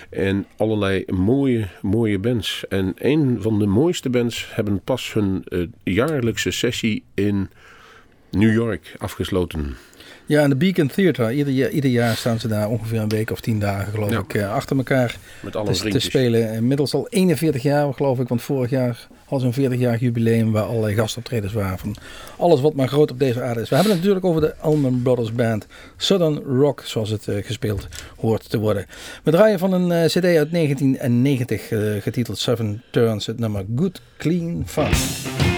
En 0.09 0.45
allerlei 0.57 1.03
mooie, 1.07 1.67
mooie 1.81 2.19
bands. 2.19 2.67
En 2.67 2.93
een 2.97 3.41
van 3.41 3.59
de 3.59 3.65
mooiste 3.65 4.09
bands 4.09 4.47
hebben 4.55 4.81
pas 4.83 5.13
hun 5.13 5.43
eh, 5.47 5.67
jaarlijkse 5.83 6.51
sessie 6.51 7.03
in 7.13 7.49
New 8.29 8.53
York 8.53 8.95
afgesloten. 8.97 9.75
Ja, 10.25 10.41
en 10.41 10.49
de 10.49 10.55
Beacon 10.55 10.87
Theater. 10.87 11.31
Ieder, 11.33 11.53
jaar- 11.53 11.69
ieder 11.69 11.89
jaar 11.89 12.15
staan 12.15 12.39
ze 12.39 12.47
daar 12.47 12.69
ongeveer 12.69 12.99
een 12.99 13.09
week 13.09 13.31
of 13.31 13.39
tien 13.39 13.59
dagen, 13.59 13.91
geloof 13.93 14.11
Ja. 14.11 14.19
ik, 14.19 14.33
eh, 14.33 14.53
achter 14.53 14.77
elkaar 14.77 15.17
Met 15.41 15.55
alle 15.55 15.71
te, 15.71 15.89
te 15.89 15.99
spelen. 15.99 16.53
Inmiddels 16.53 16.93
al 16.93 17.07
41 17.09 17.61
jaar, 17.63 17.93
geloof 17.93 18.19
ik. 18.19 18.27
Want 18.27 18.41
vorig 18.41 18.69
jaar 18.69 19.07
hadden 19.25 19.39
ze 19.53 19.61
een 19.61 19.69
40-jarig 19.71 19.99
jubileum 19.99 20.51
waar 20.51 20.63
allerlei 20.63 20.95
gastoptredens 20.95 21.53
waren 21.53 21.77
van 21.77 21.95
alles 22.37 22.61
wat 22.61 22.73
maar 22.73 22.87
groot 22.87 23.11
op 23.11 23.19
deze 23.19 23.41
aarde 23.41 23.61
is. 23.61 23.69
We 23.69 23.75
hebben 23.75 23.93
het 23.93 24.01
natuurlijk 24.01 24.25
over 24.29 24.41
de 24.41 24.55
Allman 24.57 25.01
Brothers 25.01 25.33
Band. 25.33 25.67
Southern 25.97 26.39
Rock, 26.59 26.81
zoals 26.85 27.09
het 27.09 27.27
eh, 27.27 27.43
gespeeld 27.45 27.87
hoort 28.17 28.49
te 28.49 28.57
worden. 28.59 28.85
We 29.23 29.31
draaien 29.31 29.59
van 29.59 29.73
een 29.73 29.91
eh, 29.91 30.05
cd 30.05 30.25
uit 30.25 30.51
1990, 30.51 31.71
eh, 31.71 31.79
getiteld 32.01 32.37
Seven 32.37 32.81
Turns, 32.91 33.25
het 33.25 33.39
nummer 33.39 33.65
Good 33.75 34.01
Clean 34.17 34.63
Fun. 34.65 35.52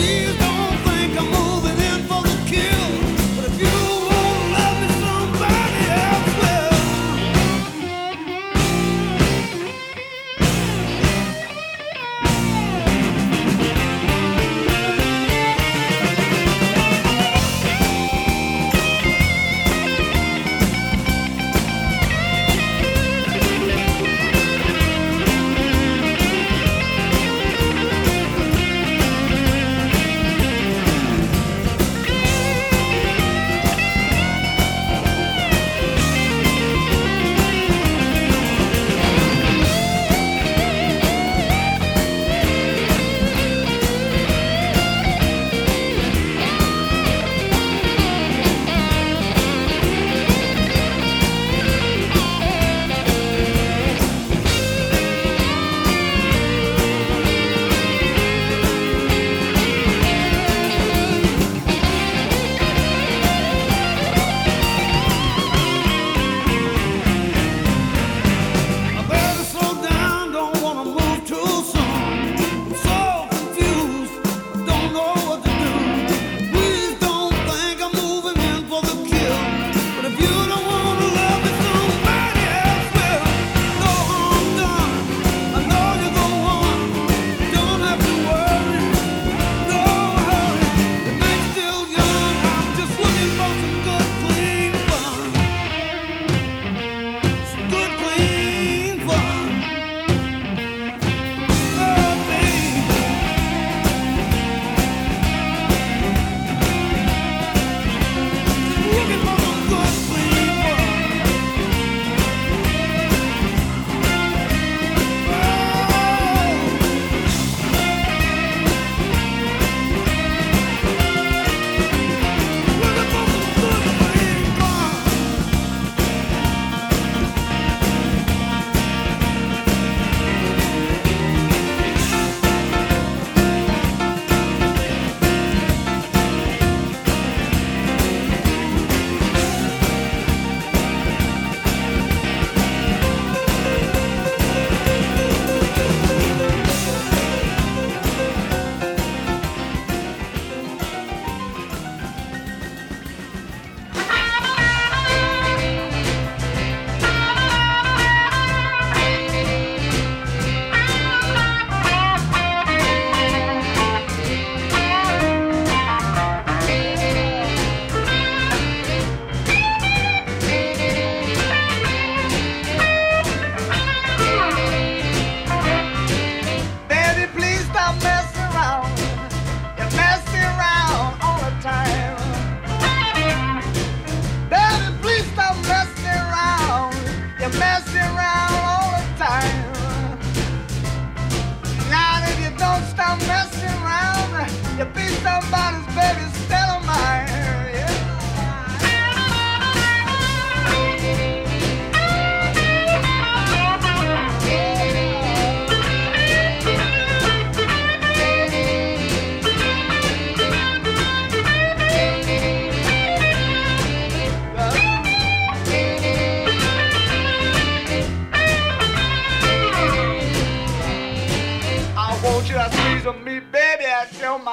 you. 0.00 0.29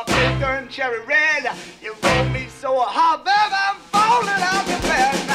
Pink 0.08 0.42
and 0.42 0.70
cherry 0.70 1.00
red. 1.06 1.52
You 1.82 1.94
roll 2.02 2.26
me 2.30 2.48
so 2.48 2.80
hard, 2.80 3.24
baby, 3.24 3.56
I'm 3.68 3.78
falling 3.92 4.42
out 4.42 4.68
of 4.68 4.82
bed. 4.82 5.27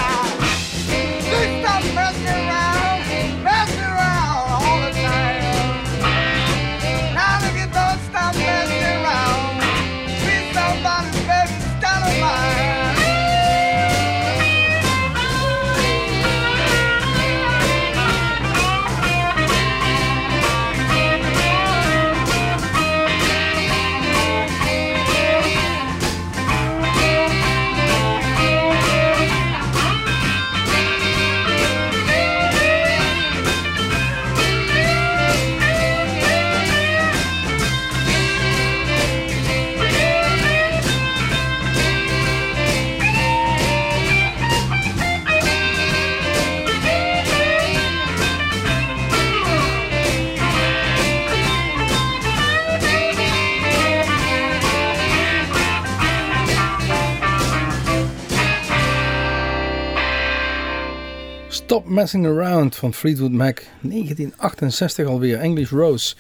Messing 61.93 62.27
Around 62.27 62.77
van 62.77 62.95
Fleetwood 62.95 63.31
Mac. 63.31 63.63
1968 63.81 65.07
alweer. 65.07 65.39
English 65.39 65.71
Rose. 65.71 66.15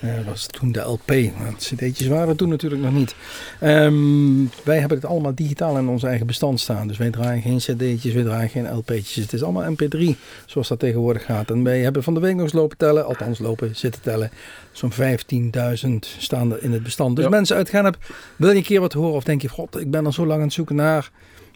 Eh, 0.00 0.10
was 0.26 0.46
toen 0.46 0.72
de 0.72 0.80
LP. 0.80 1.12
Want 1.42 1.56
cd'tjes 1.58 2.06
waren 2.06 2.36
toen 2.36 2.48
natuurlijk 2.48 2.82
nog 2.82 2.92
niet. 2.92 3.14
Ehm, 3.60 4.44
wij 4.64 4.78
hebben 4.78 4.98
het 4.98 5.06
allemaal 5.06 5.34
digitaal 5.34 5.78
in 5.78 5.88
ons 5.88 6.02
eigen 6.02 6.26
bestand 6.26 6.60
staan. 6.60 6.88
Dus 6.88 6.96
wij 6.98 7.10
draaien 7.10 7.42
geen 7.42 7.58
cd'tjes, 7.58 8.12
wij 8.14 8.22
draaien 8.22 8.48
geen 8.48 8.74
LP'tjes. 8.76 9.14
Het 9.14 9.32
is 9.32 9.42
allemaal 9.42 9.72
mp3, 9.72 10.16
zoals 10.46 10.68
dat 10.68 10.78
tegenwoordig 10.78 11.24
gaat. 11.24 11.50
En 11.50 11.62
wij 11.62 11.80
hebben 11.80 12.02
van 12.02 12.14
de 12.14 12.20
week 12.20 12.34
nog 12.34 12.42
eens 12.42 12.52
lopen 12.52 12.76
tellen. 12.76 13.06
Althans 13.06 13.38
lopen 13.38 13.76
zitten 13.76 14.00
tellen. 14.02 14.30
Zo'n 14.72 14.92
15.000 14.92 16.06
staan 16.18 16.52
er 16.52 16.62
in 16.62 16.72
het 16.72 16.82
bestand. 16.82 17.16
Dus 17.16 17.24
Ja. 17.24 17.30
mensen 17.30 17.56
uitgaan 17.56 17.84
heb, 17.84 17.98
wil 18.36 18.50
je 18.50 18.56
een 18.56 18.62
keer 18.62 18.80
wat 18.80 18.92
horen? 18.92 19.14
Of 19.14 19.24
denk 19.24 19.42
je, 19.42 19.48
god, 19.48 19.80
ik 19.80 19.90
ben 19.90 20.06
al 20.06 20.12
zo 20.12 20.26
lang 20.26 20.38
aan 20.38 20.44
het 20.44 20.52
zoeken 20.54 20.76
naar... 20.76 21.10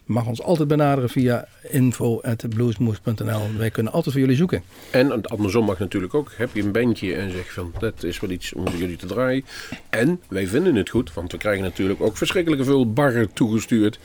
Mag 0.05 0.27
ons 0.27 0.41
altijd 0.41 0.67
benaderen 0.67 1.09
via 1.09 1.47
info.bluesmoose.nl. 1.69 3.41
Wij 3.57 3.69
kunnen 3.69 3.93
altijd 3.93 4.11
voor 4.11 4.23
jullie 4.23 4.37
zoeken. 4.37 4.63
En 4.91 5.25
andersom 5.25 5.65
mag 5.65 5.79
natuurlijk 5.79 6.13
ook. 6.13 6.31
Heb 6.35 6.49
je 6.53 6.61
een 6.61 6.71
bandje 6.71 7.15
en 7.15 7.31
zeg 7.31 7.53
van 7.53 7.73
dat 7.79 8.03
is 8.03 8.19
wel 8.19 8.29
iets 8.29 8.53
om 8.53 8.67
jullie 8.77 8.95
te 8.95 9.05
draaien. 9.05 9.45
En 9.89 10.21
wij 10.29 10.47
vinden 10.47 10.75
het 10.75 10.89
goed, 10.89 11.13
want 11.13 11.31
we 11.31 11.37
krijgen 11.37 11.63
natuurlijk 11.63 12.01
ook 12.01 12.17
verschrikkelijke 12.17 12.63
veel 12.63 12.93
barren 12.93 13.33
toegestuurd. 13.33 13.99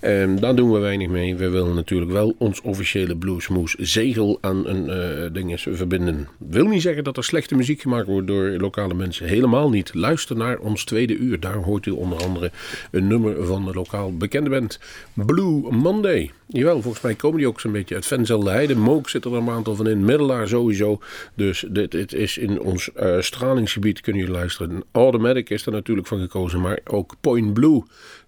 En 0.00 0.36
daar 0.36 0.54
doen 0.54 0.72
we 0.72 0.78
weinig 0.78 1.08
mee. 1.08 1.36
We 1.36 1.48
willen 1.48 1.74
natuurlijk 1.74 2.10
wel 2.10 2.34
ons 2.38 2.60
officiële 2.60 3.16
Bluesmoes 3.16 3.74
zegel 3.74 4.38
aan 4.40 4.66
een 4.66 4.90
eh 4.90 5.32
ding 5.32 5.50
eens 5.50 5.66
verbinden. 5.70 6.28
Wil 6.38 6.66
niet 6.66 6.82
zeggen 6.82 7.04
dat 7.04 7.16
er 7.16 7.24
slechte 7.24 7.54
muziek 7.54 7.80
gemaakt 7.80 8.06
wordt 8.06 8.26
door 8.26 8.48
lokale 8.48 8.94
mensen. 8.94 9.26
Helemaal 9.26 9.70
niet. 9.70 9.94
Luister 9.94 10.36
naar 10.36 10.58
ons 10.58 10.84
tweede 10.84 11.16
uur. 11.16 11.40
Daar 11.40 11.56
hoort 11.56 11.86
u 11.86 11.90
onder 11.90 12.22
andere 12.22 12.50
een 12.90 13.06
nummer 13.06 13.46
van 13.46 13.64
de 13.64 13.72
lokaal 13.74 14.16
bekende 14.16 14.50
band 14.50 14.80
Blue 15.36 15.70
Monday. 15.70 16.30
Jawel, 16.46 16.82
volgens 16.82 17.02
mij 17.02 17.14
komen 17.14 17.38
die 17.38 17.46
ook 17.46 17.60
zo'n 17.60 17.72
beetje 17.72 17.94
uit 17.94 18.06
Venzelde 18.06 18.50
Heide. 18.50 18.76
Mook 18.76 19.08
zit 19.08 19.24
er 19.24 19.32
een 19.32 19.48
aantal 19.48 19.74
van 19.74 19.88
in. 19.88 20.04
Middelaar 20.04 20.48
sowieso. 20.48 21.00
Dus 21.34 21.64
dit, 21.68 22.12
is 22.12 22.38
in 22.38 22.60
ons 22.60 22.92
eh, 22.92 23.20
stralingsgebied 23.20 24.00
kunnen 24.00 24.22
jullie 24.22 24.36
luisteren. 24.36 24.84
Automatic 24.92 25.50
is 25.50 25.66
er 25.66 25.72
natuurlijk 25.72 26.06
van 26.06 26.20
gekozen. 26.20 26.60
Maar 26.60 26.78
ook 26.84 27.14
Point 27.20 27.54
Blue 27.54 27.82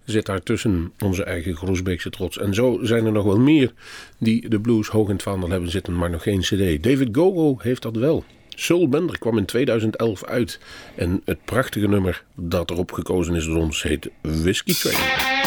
zit 0.05 0.25
daar 0.25 0.43
tussen 0.43 0.91
onze 1.03 1.23
eigen 1.23 1.55
Groesbeekse 1.55 2.09
trots. 2.09 2.37
En 2.37 2.53
zo 2.53 2.79
zijn 2.81 3.05
er 3.05 3.11
nog 3.11 3.25
wel 3.25 3.39
meer 3.39 3.73
die 4.17 4.49
de 4.49 4.59
blues 4.59 4.87
hoog 4.87 5.07
in 5.07 5.13
het 5.13 5.23
vaandel 5.23 5.49
hebben 5.49 5.69
zitten. 5.71 5.95
Maar 5.97 6.09
nog 6.09 6.23
geen 6.23 6.39
cd. 6.39 6.83
David 6.83 7.09
Gogo 7.11 7.55
heeft 7.57 7.81
dat 7.81 7.95
wel. 7.95 8.23
Soul 8.49 8.89
Bender 8.89 9.19
kwam 9.19 9.37
in 9.37 9.45
2011 9.45 10.25
uit. 10.25 10.59
En 10.95 11.21
het 11.25 11.45
prachtige 11.45 11.87
nummer 11.87 12.23
dat 12.35 12.69
erop 12.69 12.91
gekozen 12.91 13.35
is 13.35 13.45
door 13.45 13.57
ons 13.57 13.83
heet 13.83 14.09
Whiskey 14.21 14.73
Train. 14.73 15.38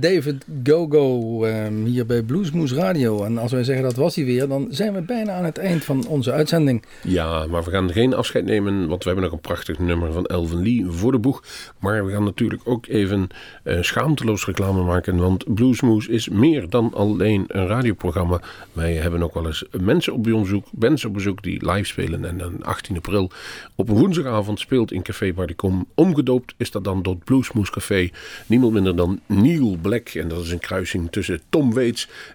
David 0.00 0.44
Gogo, 0.62 1.35
hier 1.96 2.06
bij 2.06 2.22
Bluesmoes 2.22 2.72
Radio. 2.72 3.24
En 3.24 3.38
als 3.38 3.52
wij 3.52 3.64
zeggen 3.64 3.84
dat 3.84 3.96
was 3.96 4.14
hij 4.14 4.24
weer, 4.24 4.48
dan 4.48 4.66
zijn 4.70 4.92
we 4.92 5.00
bijna 5.00 5.32
aan 5.32 5.44
het 5.44 5.58
eind 5.58 5.84
van 5.84 6.06
onze 6.06 6.32
uitzending. 6.32 6.84
Ja, 7.02 7.46
maar 7.46 7.64
we 7.64 7.70
gaan 7.70 7.92
geen 7.92 8.14
afscheid 8.14 8.44
nemen, 8.44 8.88
want 8.88 9.02
we 9.02 9.08
hebben 9.10 9.24
nog 9.24 9.34
een 9.34 9.40
prachtig 9.40 9.78
nummer 9.78 10.12
van 10.12 10.26
Elvin 10.26 10.62
Lee 10.62 10.84
voor 10.88 11.12
de 11.12 11.18
boeg. 11.18 11.42
Maar 11.78 12.06
we 12.06 12.12
gaan 12.12 12.24
natuurlijk 12.24 12.62
ook 12.64 12.86
even 12.86 13.28
eh, 13.62 13.82
schaamteloos 13.82 14.46
reclame 14.46 14.82
maken, 14.82 15.16
want 15.16 15.54
Bluesmoes 15.54 16.06
is 16.06 16.28
meer 16.28 16.68
dan 16.68 16.94
alleen 16.94 17.44
een 17.48 17.66
radioprogramma. 17.66 18.40
Wij 18.72 18.94
hebben 18.94 19.22
ook 19.22 19.34
wel 19.34 19.46
eens 19.46 19.64
mensen 19.70 20.12
op 20.12 20.22
bezoek, 20.22 20.66
mensen 20.70 21.08
op 21.08 21.14
bezoek 21.14 21.42
die 21.42 21.70
live 21.70 21.86
spelen. 21.86 22.24
En 22.24 22.38
dan 22.38 22.62
18 22.62 22.96
april 22.96 23.30
op 23.74 23.88
een 23.88 23.96
woensdagavond 23.96 24.60
speelt 24.60 24.92
in 24.92 25.02
Café 25.02 25.32
Bardicom. 25.32 25.86
Omgedoopt 25.94 26.54
is 26.56 26.70
dat 26.70 26.84
dan 26.84 27.02
tot 27.02 27.24
Bluesmoes 27.24 27.70
Café. 27.70 28.10
Niemand 28.46 28.72
minder 28.72 28.96
dan 28.96 29.20
Neil 29.26 29.76
Black. 29.82 30.08
En 30.08 30.28
dat 30.28 30.42
is 30.42 30.50
een 30.50 30.58
kruising 30.58 31.10
tussen 31.10 31.40
Tom 31.48 31.74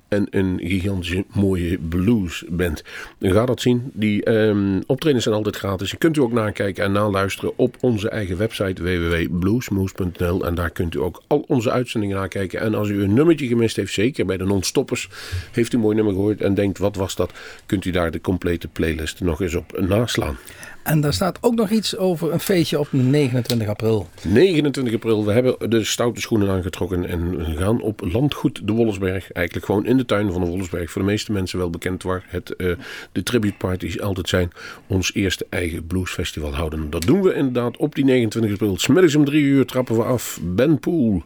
En 0.08 0.28
een 0.30 0.60
gigantische 0.64 1.26
mooie 1.34 1.78
bluesband. 1.78 2.84
Ga 3.20 3.45
dat 3.45 3.62
zien. 3.62 3.91
Die 3.93 4.30
um, 4.30 4.84
optredens 4.86 5.24
zijn 5.24 5.36
altijd 5.36 5.56
gratis. 5.56 5.91
Je 5.91 5.97
kunt 5.97 6.18
u 6.18 6.22
ook 6.22 6.32
nakijken 6.32 6.84
en 6.84 6.91
naluisteren 6.91 7.58
op 7.58 7.76
onze 7.80 8.10
eigen 8.10 8.38
website 8.38 8.84
www.bluesmoose.nl. 8.84 10.45
En 10.45 10.56
daar 10.56 10.70
kunt 10.70 10.95
u 10.95 10.99
ook 10.99 11.22
al 11.28 11.43
onze 11.47 11.72
uitzendingen 11.72 12.18
nakijken. 12.18 12.60
En 12.60 12.76
als 12.76 12.89
u 12.89 13.04
een 13.04 13.14
nummertje 13.14 13.47
gemist 13.47 13.76
heeft, 13.76 13.93
zeker 13.93 14.26
bij 14.26 14.38
de 14.38 14.45
non-stoppers, 14.45 15.10
heeft 15.52 15.74
u 15.74 15.76
een 15.76 15.84
mooi 15.84 15.95
nummer 15.95 16.14
gehoord 16.14 16.41
en 16.41 16.54
denkt 16.54 16.78
wat 16.78 16.95
was 16.95 17.16
dat, 17.16 17.32
kunt 17.66 17.86
u 17.86 17.91
daar 17.91 18.12
de 18.12 18.22
complete 18.22 18.68
playlist 18.68 19.20
nog 19.20 19.41
eens 19.41 19.56
op 19.56 19.80
naslaan. 19.80 20.38
En 20.84 21.02
daar 21.02 21.14
staat 21.14 21.38
ook 21.42 21.56
nog 21.56 21.70
iets 21.70 21.98
over 21.98 22.34
een 22.34 22.40
feestje 22.40 22.80
op 22.80 22.88
29 22.92 23.68
april. 23.68 24.08
29 24.28 24.94
april. 24.94 25.26
We 25.26 25.32
hebben 25.32 25.70
de 25.70 25.84
stoute 25.84 26.22
schoenen 26.22 26.50
aangetrokken 26.50 27.06
en 27.06 27.38
we 27.38 27.58
gaan 27.58 27.82
op 27.82 28.02
landgoed 28.12 28.68
de 28.68 28.74
Wollersberg. 28.74 29.32
Eigenlijk 29.32 29.66
gewoon 29.66 29.86
in 29.86 29.98
de 29.98 30.06
tuin 30.06 30.32
van 30.32 30.42
de 30.42 30.48
Wollersberg. 30.48 30.92
Voor 30.92 31.02
de 31.02 31.08
meeste 31.08 31.32
mensen 31.32 31.58
wel 31.58 31.70
bekend 31.70 32.04
waar 32.04 32.26
het, 32.28 32.54
uh, 32.58 32.76
de 33.12 33.24
tribute 33.24 33.58
parties 33.58 34.02
altijd 34.02 34.30
zijn. 34.30 34.52
Ons 34.88 35.14
eerste 35.14 35.46
eigen 35.50 35.88
bluesfestival 35.88 36.56
houden. 36.56 36.90
Dat 36.90 37.02
doen 37.02 37.22
we 37.22 37.34
inderdaad 37.34 37.78
op 37.78 37.96
die 37.96 38.06
29 38.06 38.52
april. 38.52 38.78
Smiddags 38.78 39.16
om 39.16 39.26
drie 39.26 39.44
uur 39.44 39.66
trappen 39.66 39.96
we 39.96 40.04
af. 40.04 40.40
Ben 40.44 40.80
Poel, 40.80 41.24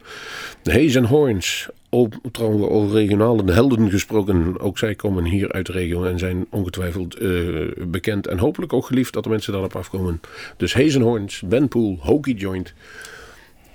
Haze 0.64 0.99
and 0.99 1.08
Horns, 1.08 1.70
trouwens 2.31 2.69
over 2.69 2.97
regionale 2.97 3.51
helden 3.51 3.89
gesproken. 3.89 4.59
Ook 4.59 4.77
zij 4.77 4.95
komen 4.95 5.23
hier 5.23 5.51
uit 5.51 5.65
de 5.65 5.71
regio 5.71 6.03
en 6.03 6.19
zijn 6.19 6.45
ongetwijfeld 6.49 7.21
uh, 7.21 7.71
bekend 7.87 8.27
en 8.27 8.37
hopelijk 8.37 8.73
ook 8.73 8.85
geliefd 8.85 9.13
dat 9.13 9.23
de 9.23 9.29
mensen 9.29 9.51
daarop 9.51 9.75
afkomen. 9.75 10.21
Dus 10.57 10.73
Hazenhorns, 10.73 11.41
Ben 11.45 11.67
Poel, 11.67 11.97
Hokey 12.01 12.33
Joint. 12.33 12.73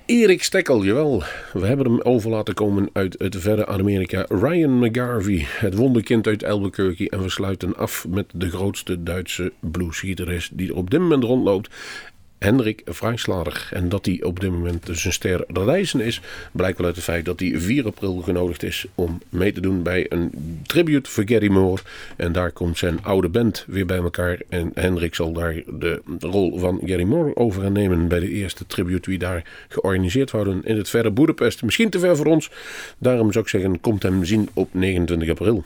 Erik 0.05 0.43
Stekkel, 0.43 0.83
jawel. 0.83 1.23
We 1.53 1.65
hebben 1.65 1.85
hem 1.85 2.01
over 2.01 2.29
laten 2.29 2.53
komen 2.53 2.89
uit 2.93 3.15
het 3.17 3.35
verre 3.39 3.67
Amerika. 3.67 4.25
Ryan 4.29 4.79
McGarvey, 4.79 5.45
het 5.47 5.75
wonderkind 5.75 6.27
uit 6.27 6.43
Albuquerque. 6.43 7.09
En 7.09 7.21
we 7.21 7.29
sluiten 7.29 7.75
af 7.75 8.05
met 8.07 8.25
de 8.33 8.49
grootste 8.49 9.03
Duitse 9.03 9.51
bluesgitarist 9.59 10.57
die 10.57 10.69
er 10.69 10.75
op 10.75 10.89
dit 10.89 10.99
moment 10.99 11.23
rondloopt. 11.23 11.69
Hendrik 12.43 12.81
Vrijslader. 12.85 13.69
En 13.71 13.89
dat 13.89 14.05
hij 14.05 14.23
op 14.23 14.39
dit 14.39 14.51
moment 14.51 14.85
dus 14.85 15.05
een 15.05 15.13
ster 15.13 15.43
reizen 15.47 15.99
is, 15.99 16.21
blijkt 16.51 16.77
wel 16.77 16.87
uit 16.87 16.95
het 16.95 17.03
feit 17.03 17.25
dat 17.25 17.39
hij 17.39 17.53
4 17.55 17.85
april 17.85 18.15
genodigd 18.15 18.63
is 18.63 18.85
om 18.95 19.21
mee 19.29 19.51
te 19.51 19.61
doen 19.61 19.83
bij 19.83 20.05
een 20.09 20.31
tribute 20.63 21.09
voor 21.09 21.23
Gary 21.27 21.51
Moore. 21.51 21.81
En 22.15 22.31
daar 22.31 22.51
komt 22.51 22.77
zijn 22.77 23.03
oude 23.03 23.29
band 23.29 23.65
weer 23.67 23.85
bij 23.85 23.97
elkaar. 23.97 24.39
En 24.49 24.71
Hendrik 24.73 25.15
zal 25.15 25.33
daar 25.33 25.53
de 25.79 26.01
rol 26.19 26.59
van 26.59 26.81
Gary 26.85 27.03
Moore 27.03 27.35
over 27.35 27.71
nemen 27.71 28.07
bij 28.07 28.19
de 28.19 28.29
eerste 28.29 28.67
tribute 28.67 29.09
die 29.09 29.19
daar 29.19 29.65
georganiseerd 29.69 30.31
worden 30.31 30.61
in 30.63 30.77
het 30.77 30.89
verre 30.89 31.11
Boedapest. 31.11 31.63
Misschien 31.63 31.89
te 31.89 31.99
ver 31.99 32.15
voor 32.15 32.25
ons. 32.25 32.51
Daarom 32.97 33.31
zou 33.31 33.43
ik 33.43 33.49
zeggen, 33.49 33.79
komt 33.79 34.03
hem 34.03 34.25
zien 34.25 34.49
op 34.53 34.69
29 34.71 35.29
april. 35.29 35.63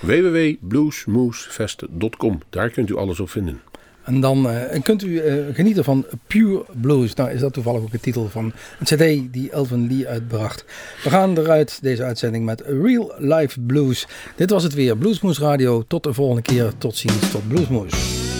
www.bluesmoosefest.com. 0.00 2.40
Daar 2.50 2.70
kunt 2.70 2.90
u 2.90 2.96
alles 2.96 3.20
op 3.20 3.30
vinden. 3.30 3.67
En 4.08 4.20
dan 4.20 4.50
uh, 4.50 4.82
kunt 4.82 5.02
u 5.02 5.08
uh, 5.08 5.54
genieten 5.54 5.84
van 5.84 6.06
Pure 6.26 6.64
Blues. 6.80 7.14
Nou 7.14 7.30
is 7.30 7.40
dat 7.40 7.52
toevallig 7.52 7.80
ook 7.80 7.90
de 7.90 8.00
titel 8.00 8.28
van 8.28 8.52
een 8.78 8.84
cd 8.84 9.32
die 9.32 9.50
Elvin 9.50 9.86
Lee 9.88 10.08
uitbracht. 10.08 10.64
We 11.04 11.10
gaan 11.10 11.38
eruit 11.38 11.78
deze 11.82 12.04
uitzending 12.04 12.44
met 12.44 12.60
Real 12.66 13.14
Life 13.18 13.60
Blues. 13.60 14.06
Dit 14.36 14.50
was 14.50 14.62
het 14.62 14.74
weer, 14.74 14.96
Bluesmoes 14.96 15.38
Radio. 15.38 15.84
Tot 15.88 16.02
de 16.02 16.14
volgende 16.14 16.42
keer. 16.42 16.72
Tot 16.78 16.96
ziens, 16.96 17.30
tot 17.30 17.48
Bluesmoes. 17.48 18.37